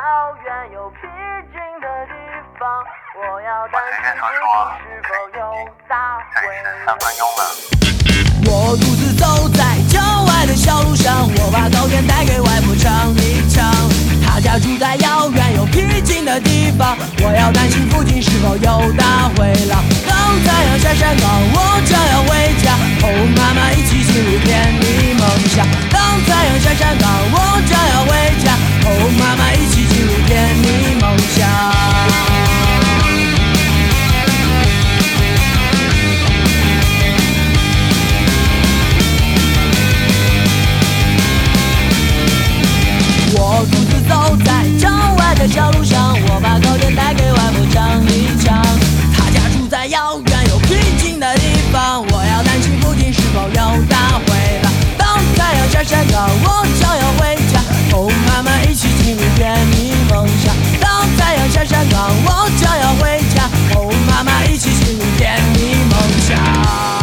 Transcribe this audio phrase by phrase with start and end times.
[0.00, 1.04] 遥远又僻
[1.52, 2.14] 静的地
[2.56, 2.64] 方，
[3.20, 4.48] 我要担心自己
[4.80, 5.40] 是否又
[5.86, 6.48] 打回
[6.86, 7.40] 三分钟了。
[8.48, 13.60] 我独自走在郊外的小路上，我把糕点带给外婆尝一尝。
[14.24, 19.84] 她家住在遥远又僻静的地方，我要担心附近是否有大灰狼。
[20.08, 20.16] 当
[20.48, 22.72] 太阳下山岗，我将要回家，
[23.04, 25.60] 和妈妈一起进入甜蜜梦乡。
[25.92, 27.04] 当太阳下山岗，
[27.36, 31.48] 我将要回家，和妈妈一起进入甜蜜梦乡。
[43.32, 48.60] 我独自走在郊外的小路上，我把糕点带给外婆尝一尝。
[49.14, 51.42] 她家住在遥远又僻静的地
[51.72, 54.72] 方，我要担心附近是否又打回浪。
[54.98, 56.66] 当太阳下山岗，我
[59.40, 60.54] 甜蜜梦想。
[60.78, 66.99] 当太阳下山岗，我就要回家，和妈妈一起进入甜蜜梦乡。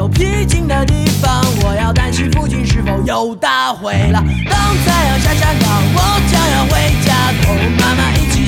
[0.00, 4.24] 有僻静的地方，我要担心附近是否有大灰狼。
[4.48, 6.00] 当太阳下山岗，我
[6.32, 7.12] 将要回家，
[7.44, 8.39] 和妈妈一起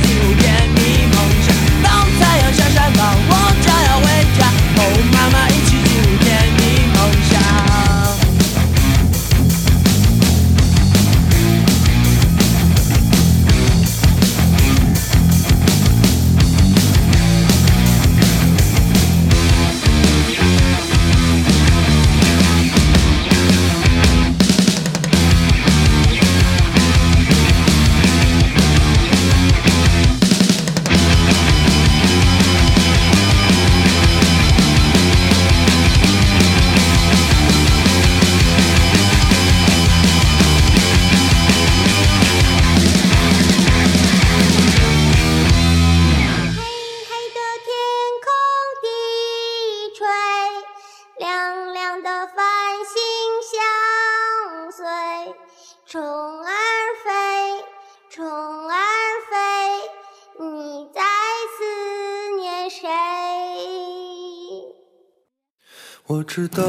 [66.15, 66.63] 我知道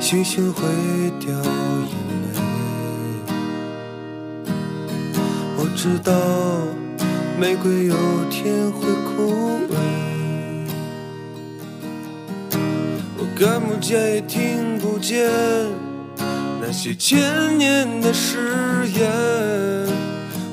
[0.00, 0.62] 星星会
[1.20, 1.44] 掉眼
[2.22, 2.40] 泪，
[5.58, 6.10] 我知道
[7.38, 7.94] 玫瑰有
[8.30, 9.76] 天会枯萎，
[13.18, 15.30] 我看不见也听不见
[16.62, 19.06] 那些千年的誓言，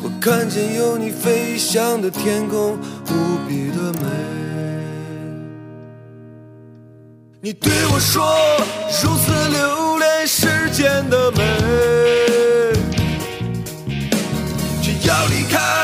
[0.03, 2.73] 我看见有你飞翔的天空，
[3.07, 4.40] 无比的美。
[7.43, 8.23] 你对我说，
[9.01, 11.43] 如此留恋世间的美，
[14.83, 15.80] 却要离开。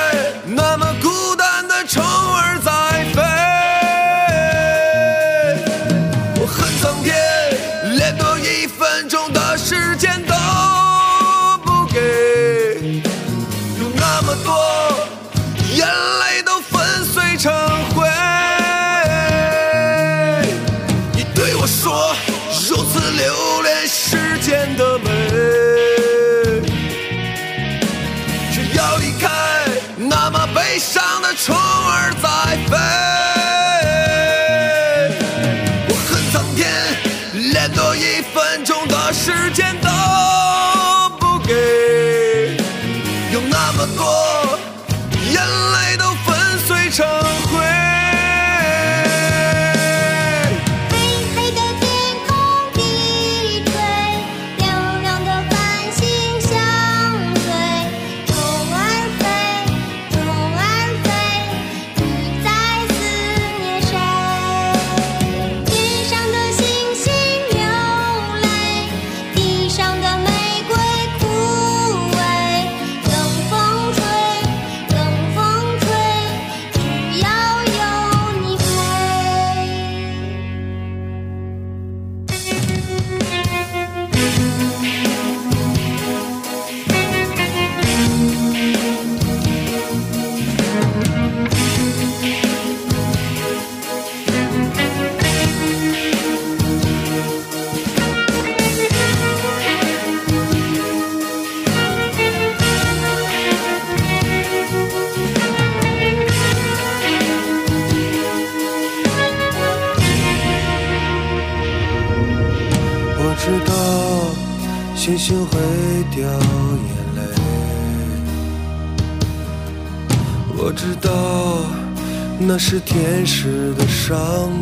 [122.87, 124.17] 天使的伤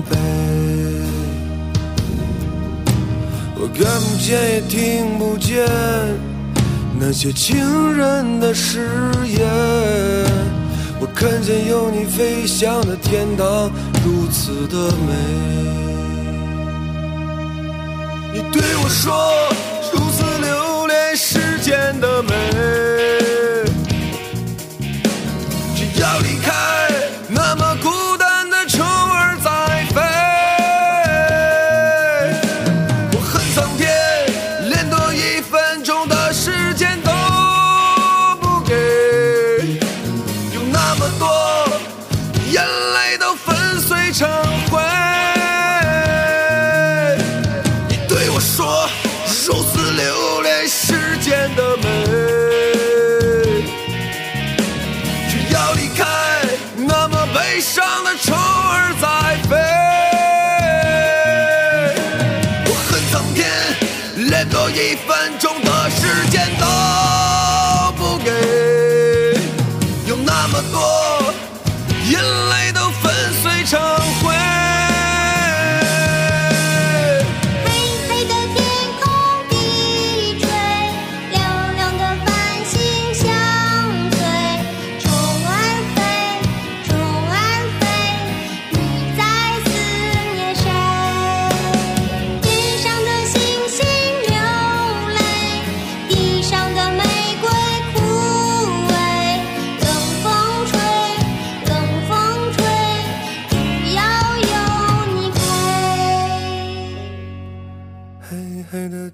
[0.10, 0.18] 悲，
[3.56, 5.64] 我看不见也听不见，
[7.00, 7.56] 那些情
[7.96, 8.90] 人的誓
[9.28, 9.48] 言，
[11.00, 13.72] 我看见有你飞翔的天堂。
[14.04, 15.14] 如此的美，
[18.34, 19.14] 你对我说，
[19.94, 22.95] 如此留恋世间的美。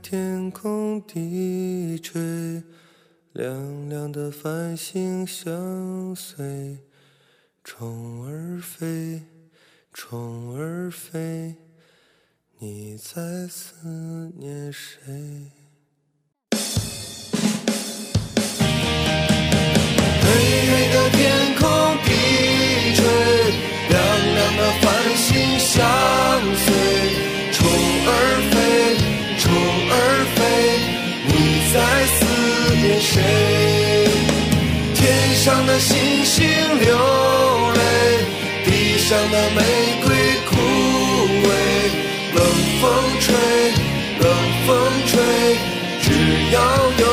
[0.02, 2.64] 天空低垂
[3.34, 6.80] 亮亮的繁星相随
[7.64, 9.22] 虫儿飞
[9.94, 11.56] 虫儿飞
[12.58, 15.52] 你在思念谁？
[20.22, 20.28] 黑
[20.68, 22.10] 黑的天空低
[22.96, 23.31] 垂
[31.74, 33.22] 在思念谁？
[34.94, 36.46] 天上的星星
[36.80, 36.96] 流
[37.74, 37.80] 泪
[38.66, 39.60] 地上的玫
[40.04, 40.08] 瑰
[40.50, 40.52] 枯
[41.48, 41.50] 萎
[42.36, 42.40] 冷
[42.82, 42.84] 风
[43.20, 43.34] 吹
[44.20, 44.30] 冷
[44.68, 44.70] 风
[45.08, 45.12] 吹
[46.02, 46.06] 只
[46.52, 46.58] 要
[47.00, 47.06] 有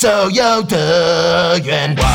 [0.00, 2.10] 所有的愿望。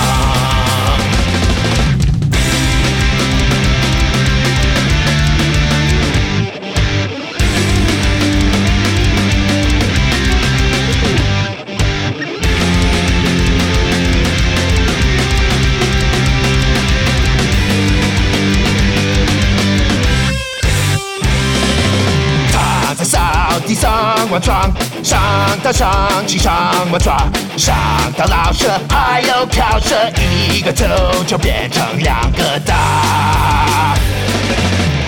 [22.52, 24.74] 站在草地上我闯
[25.06, 25.22] 上
[25.62, 27.16] 到上气上我爪，
[27.56, 27.76] 上
[28.18, 30.84] 到老舍还有飘舍，一个球
[31.28, 33.94] 就变成两个大。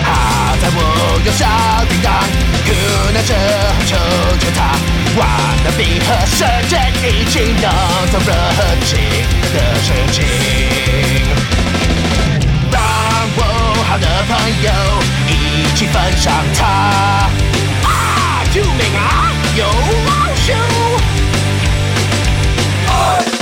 [0.04, 1.44] 好在我有小
[1.88, 2.14] 叮当，
[2.64, 2.70] 可
[3.12, 3.34] 着这
[3.88, 3.96] 求
[4.38, 4.78] 求他，
[5.18, 5.26] 玩
[5.64, 7.68] 的比和射箭已经能
[8.12, 8.30] 做热
[8.86, 9.00] 情
[9.52, 10.16] 的事情。
[12.70, 12.80] 让
[13.36, 13.42] 我
[13.88, 14.30] 好的朋
[14.62, 14.70] 友
[15.26, 16.62] 一起分享它。
[17.82, 18.44] 啊！
[18.54, 19.34] 救命啊！
[19.58, 20.54] 呦呦
[22.86, 22.90] 嗨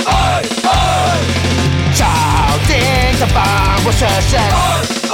[0.05, 0.09] 嗨
[0.63, 0.67] 嗨
[1.93, 2.05] 少
[2.67, 3.39] 年他帮
[3.85, 4.55] 我实现了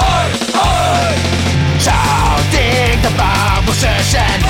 [0.00, 0.02] 嘿
[0.54, 0.58] 嘿
[1.78, 1.92] 少
[2.50, 3.06] 年他
[3.66, 4.48] 我实现了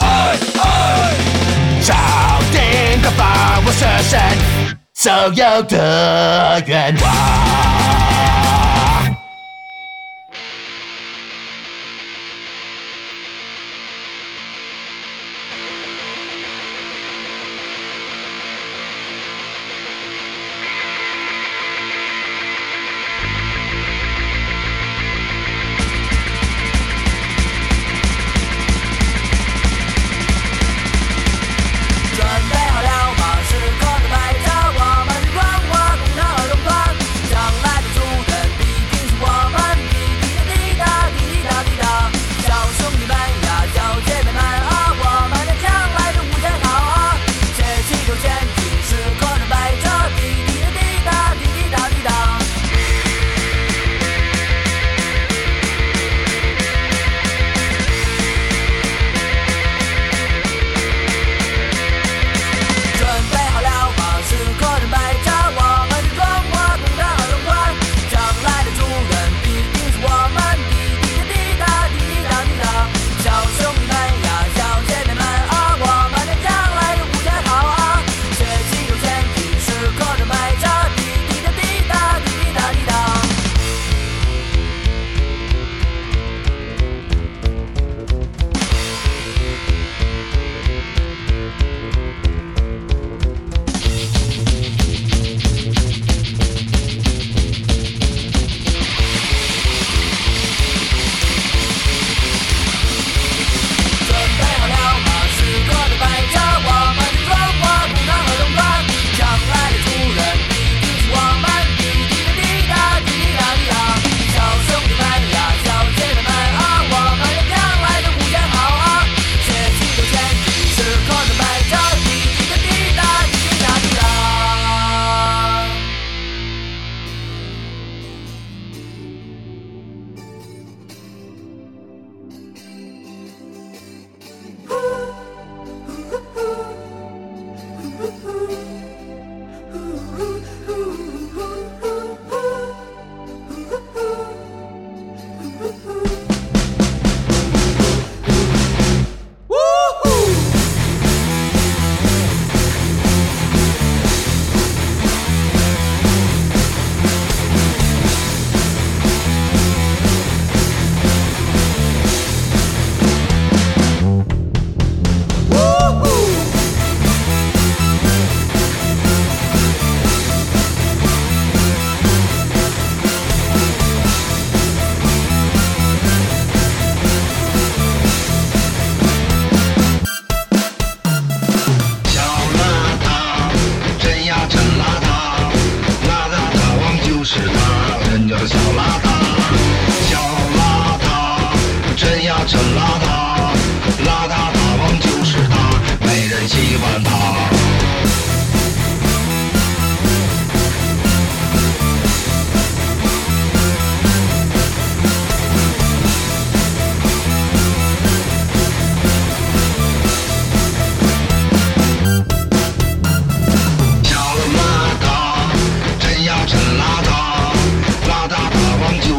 [0.00, 0.06] 嘿
[0.56, 0.62] 嘿
[1.82, 1.92] 少
[2.50, 3.10] 年他
[3.66, 3.84] 我实
[4.94, 7.79] 所有的愿望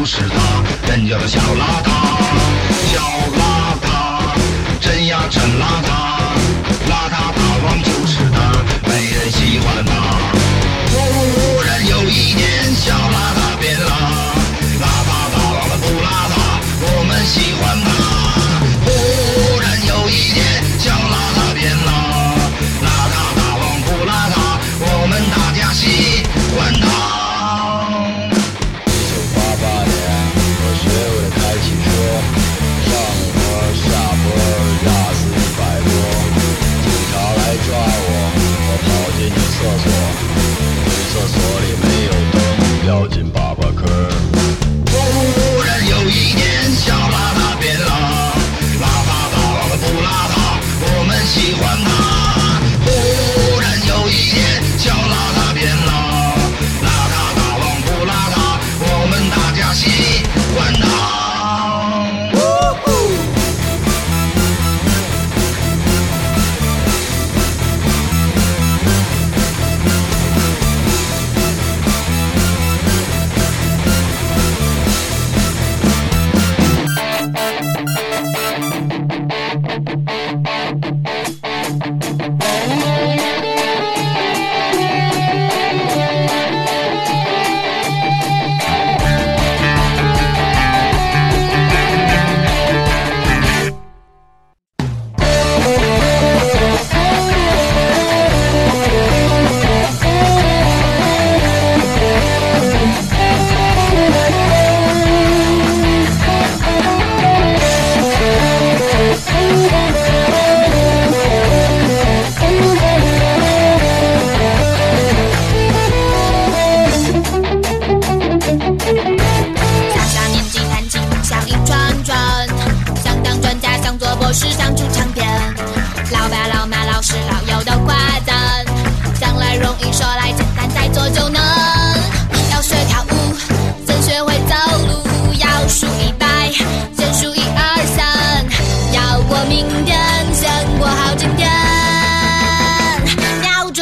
[0.02, 1.91] 不是他，人家的小邋遢，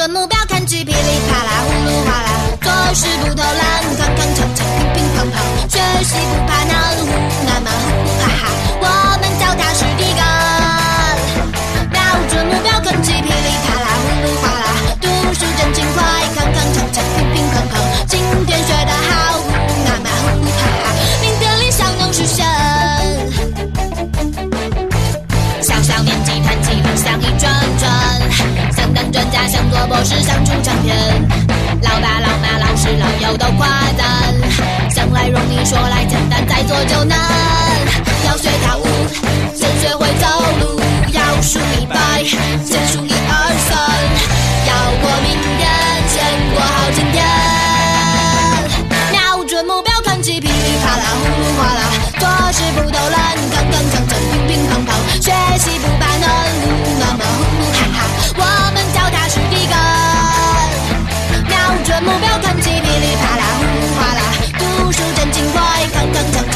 [0.00, 2.30] 瞄准目标，看起噼里啪啦，呼噜哗啦，
[2.62, 5.36] 做事不偷懒，铿铿锵锵，乒乒乓乓，
[5.68, 7.04] 学习不怕难，呼
[7.44, 8.42] 那么呼呼哈哈，
[8.80, 8.88] 我
[9.20, 10.24] 们脚踏实地干。
[11.92, 14.64] 瞄准目标，看起噼里啪啦，呼噜哗啦，
[15.02, 16.00] 读书真勤快，
[16.32, 17.76] 铿铿锵锵，乒乒乓乓，
[18.08, 19.52] 今天学得好，呼
[19.84, 22.46] 那么呼呼哈哈，明天理想能实现。
[25.60, 27.59] 小小年纪弹起梦想一转转，想当
[29.20, 30.96] 专家想做博士想出唱片，
[31.82, 34.34] 老爸老妈老师老友都夸赞，
[34.88, 37.18] 想来容易说来简单再做就难。
[38.24, 38.86] 要学跳舞，
[39.54, 40.26] 先学会走
[40.60, 40.80] 路，
[41.12, 42.24] 要数一百，
[42.64, 43.76] 先数一二三，
[44.64, 45.68] 要过明天，
[46.08, 47.22] 先过好今天。
[49.12, 54.88] 瞄准目标，看起噼里啪啦，呼噜哗啦，做事不偷懒，铿铿锵锵，乒乒乓乓，
[55.20, 55.28] 学
[55.58, 56.26] 习不怕难，
[56.64, 57.98] 呼那么呼呼哈哈，
[58.34, 58.69] 我
[59.70, 60.90] 们脚踏实
[61.30, 61.48] 地干。
[61.48, 61.54] 瞄
[61.84, 64.20] 准目标，看起噼里啪啦，呼噜哗啦，
[64.58, 65.60] 读书真勤快，
[65.94, 66.54] 铿铿锵锵，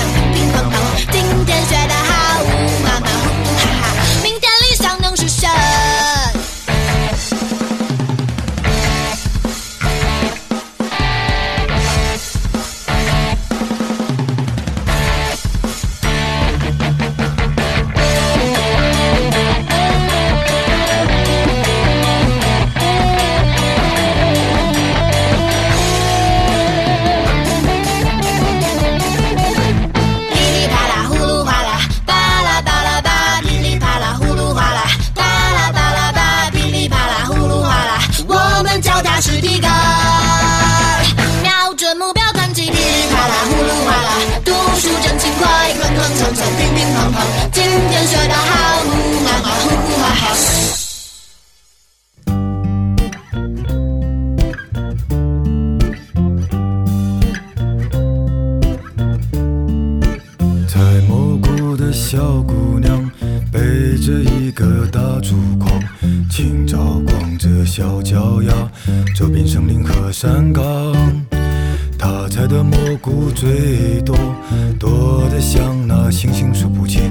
[76.75, 77.11] 不亲，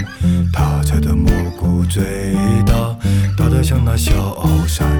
[0.51, 2.03] 他采的蘑菇最
[2.65, 2.95] 大，
[3.37, 4.13] 大得像那小
[4.67, 4.92] 山。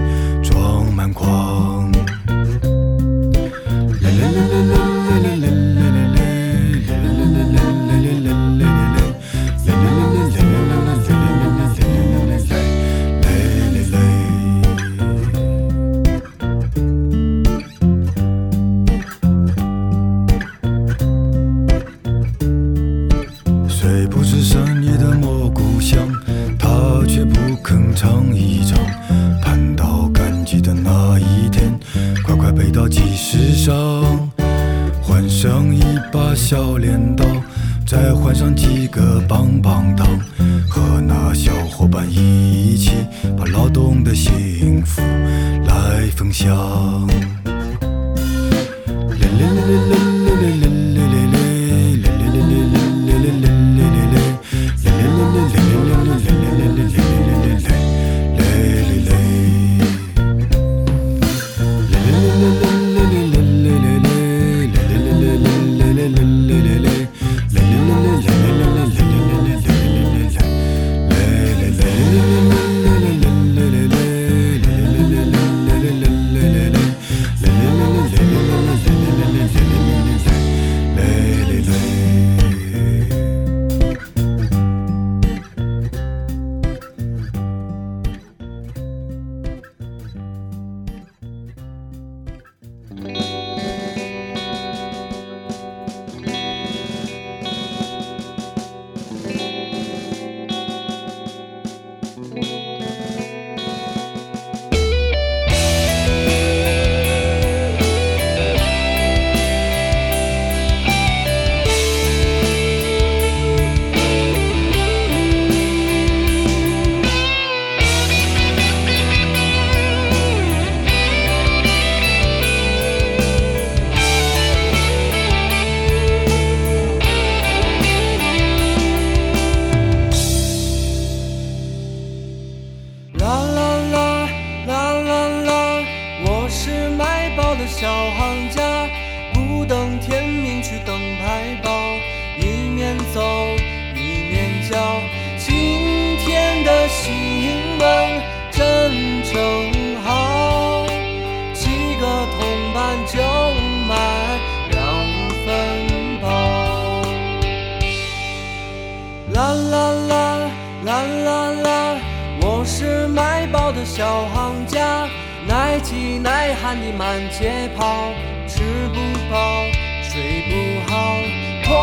[166.75, 168.11] 你满街跑
[168.47, 168.95] 吃不
[169.31, 169.63] 饱
[170.01, 171.17] 睡不好
[171.63, 171.73] 痛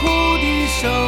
[0.00, 0.06] 苦
[0.38, 1.07] 的生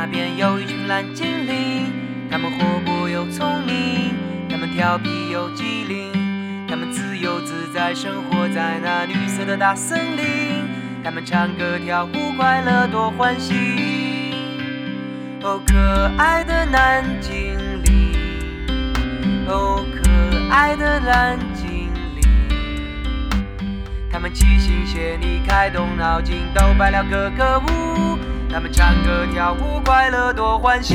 [0.00, 1.92] 那边，有一群蓝精灵。
[2.30, 4.14] 他们活泼又聪明，
[4.48, 6.12] 他们调皮又机灵，
[6.68, 10.68] 他们自由自在生活在那绿色的大森林。
[11.02, 13.54] 他们唱歌跳舞，快乐多欢喜。
[15.42, 15.76] 哦，可
[16.16, 18.14] 爱的蓝精灵，
[19.48, 20.08] 哦，可
[20.48, 22.22] 爱的蓝精灵。
[24.12, 28.07] 他们齐心协力，开动脑筋，都摆了个个舞。
[28.50, 30.94] 他们唱歌跳舞，快乐多欢喜。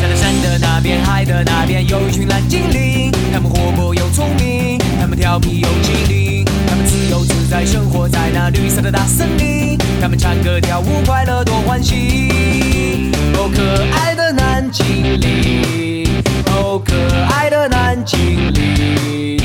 [0.00, 3.10] 在那山的那边，海的那边，有一群蓝精灵。
[3.32, 6.35] 他们活泼又聪明，他们调皮又机灵，
[7.48, 9.78] 在生活在那绿色的大森林。
[10.00, 13.10] 他们唱歌跳舞，快乐多欢喜。
[13.34, 13.62] 哦，可
[13.96, 16.06] 爱的蓝精灵，
[16.46, 16.94] 哦，可
[17.34, 19.38] 爱的蓝精灵。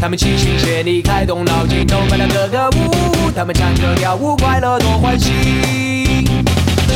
[0.00, 3.30] 他们齐心协力，开动脑筋，都摆了个个舞。
[3.34, 5.32] 他们唱歌跳舞，快乐多欢喜。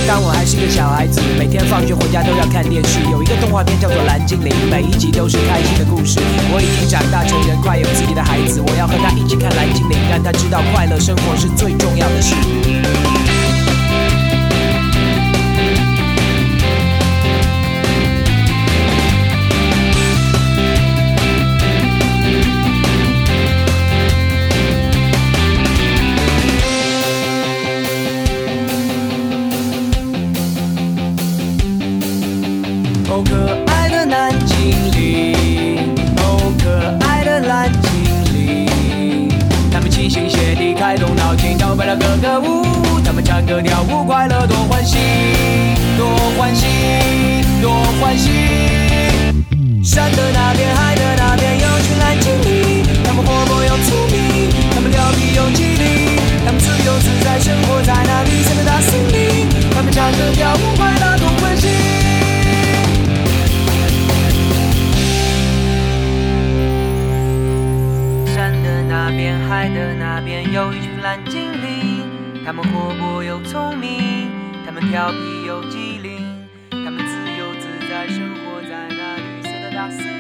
[0.07, 2.99] 当我还是个小孩子，每天放学回家都要看电视。
[3.11, 6.19] 有一个动画片叫做《蓝精灵》，每一集都是开心的故事。
[6.53, 13.30] 我已经长大成人，快有自己的孩子，我要和他一起看《蓝精灵》，让他知道快乐生活是最重要的事。
[41.11, 42.63] 动脑筋，都摆了个个舞。
[43.05, 44.97] 他们唱歌跳舞，快乐多欢喜，
[45.99, 46.07] 多
[46.39, 46.67] 欢喜，
[47.61, 48.31] 多欢喜。
[49.83, 52.85] 山的那边，海的那边，有群蓝精灵。
[53.03, 59.49] 他们活泼又聪明，他们调皮又机灵，他们自由自在生活在那绿色的大森林。
[59.75, 61.67] 他们唱歌跳舞，快乐多欢喜。
[68.33, 72.45] 山的那边，海的那边，有一群蓝精灵。
[72.45, 74.31] 他们活泼又聪明，
[74.65, 80.20] 他们调皮又机灵，他们自由自在生活在那绿色的大森林。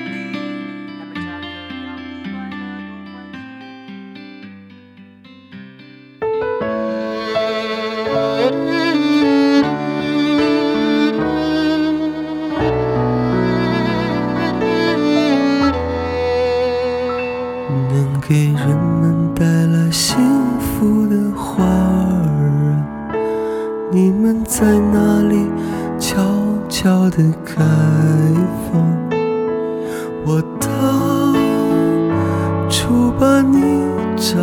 [33.20, 33.84] 把你
[34.16, 34.38] 找，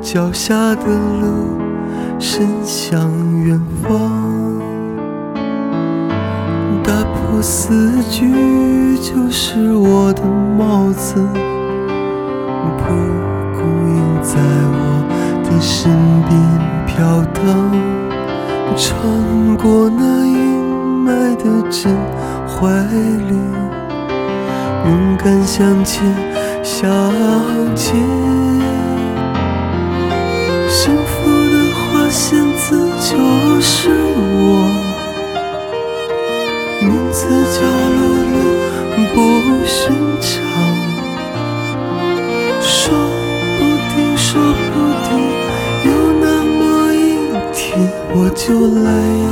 [0.00, 1.60] 脚下的路
[2.18, 2.98] 伸向
[3.44, 4.00] 远方。
[6.82, 10.22] 打破死局就是我的
[10.56, 11.16] 帽子，
[12.78, 12.94] 蒲
[13.52, 13.60] 公
[13.94, 14.40] 英在
[14.72, 15.04] 我
[15.44, 15.92] 的身
[16.26, 16.32] 边
[16.86, 17.44] 飘荡，
[18.74, 20.64] 穿过那阴
[21.04, 21.94] 霾的真
[22.48, 22.70] 怀
[23.28, 23.36] 里，
[24.86, 26.02] 勇敢向前，
[26.64, 26.90] 向
[27.76, 27.94] 前。
[30.66, 34.42] 幸福的花仙子就是我。
[36.80, 37.60] 名字叫
[37.98, 38.00] 露
[38.32, 38.36] 露，
[39.12, 39.16] 不
[39.66, 40.32] 寻常。
[42.62, 42.72] 说
[43.58, 43.60] 不
[43.94, 44.74] 定，说不
[45.04, 45.12] 定，
[45.84, 45.88] 有
[46.22, 46.58] 那么
[46.94, 46.96] 一
[47.52, 47.62] 天，
[48.14, 48.42] 我就
[48.82, 48.88] 来
[49.22, 49.26] 呀，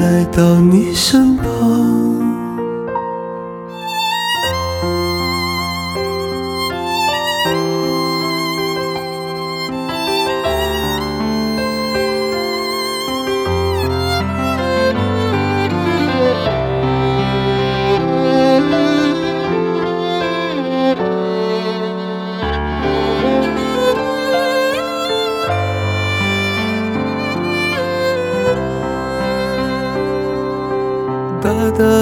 [0.00, 2.13] 来到你身旁。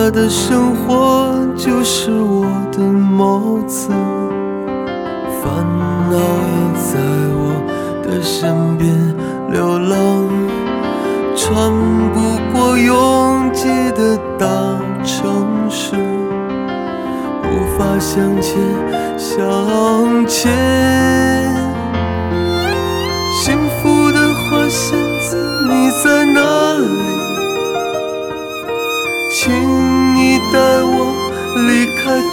[0.02, 3.88] 大的生活就是我的帽子，
[5.40, 5.64] 烦
[6.10, 6.98] 恼也在
[7.38, 7.62] 我
[8.02, 8.90] 的身边
[9.52, 10.26] 流浪，
[11.36, 11.70] 穿
[12.12, 12.18] 不
[12.52, 14.48] 过拥挤的大
[15.04, 15.94] 城市，
[17.44, 18.58] 无法向前
[19.16, 21.21] 向前。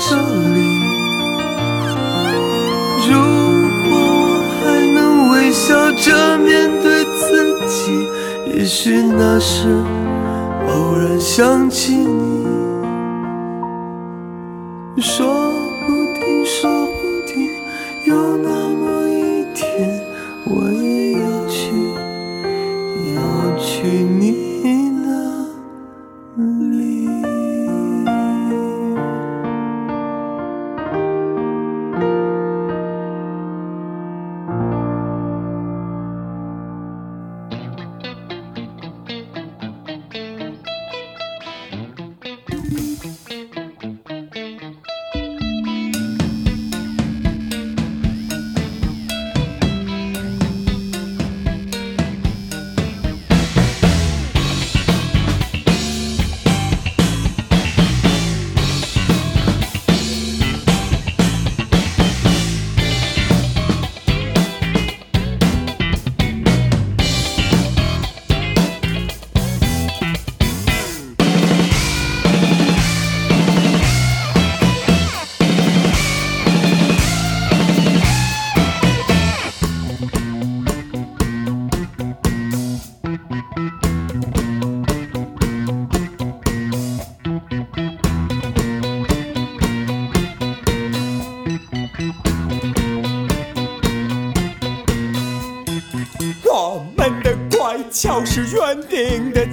[0.10, 0.60] 这里
[3.08, 3.14] 如
[3.84, 4.98] 果我还能
[5.30, 7.22] 微笑着面对自
[7.68, 8.10] 己，
[8.52, 9.68] 也许那时
[10.68, 12.19] 偶然想起你。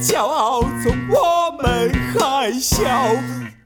[0.01, 2.85] 骄傲，从我们还小，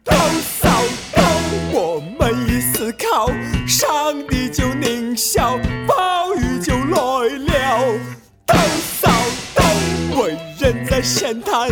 [0.05, 0.13] 都
[0.61, 0.69] 骚
[1.13, 1.25] 动，
[1.73, 3.29] 我们一思考，
[3.67, 7.99] 上帝就狞笑，暴雨就来了，
[8.47, 8.55] 都
[9.01, 9.11] 骚
[9.57, 11.69] 动，伟人在神坛，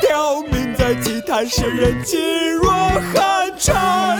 [0.00, 2.72] 刁民在祭坛，圣人噤若
[3.12, 4.18] 寒蝉，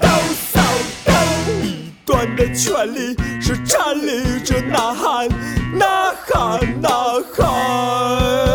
[0.00, 0.08] 都
[0.50, 0.60] 骚
[1.04, 1.14] 动。
[1.62, 5.28] 一段的权利是站立着呐喊，
[5.78, 6.88] 呐喊，呐
[7.36, 8.47] 喊。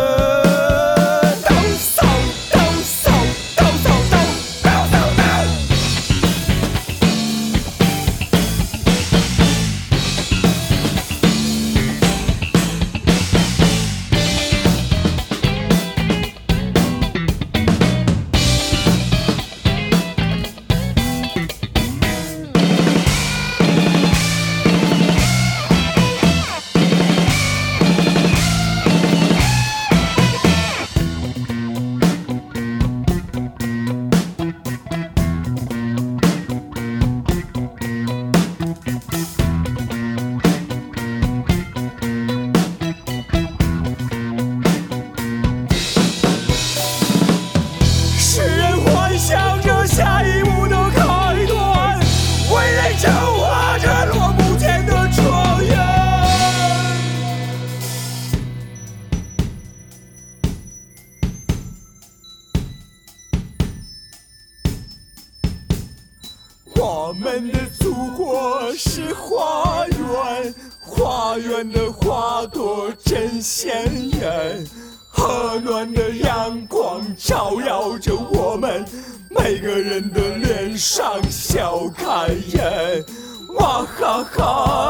[84.32, 84.83] Call.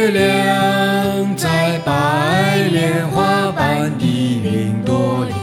[0.00, 5.34] 月亮在白莲花般的云朵里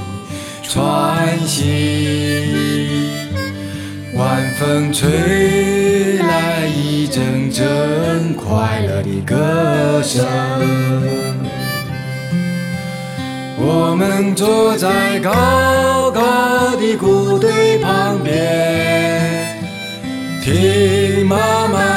[0.64, 1.64] 穿行，
[4.16, 10.26] 晚风吹来一阵阵快乐的歌声。
[13.60, 19.55] 我们坐在高高的谷堆旁边，
[20.43, 21.97] 听妈妈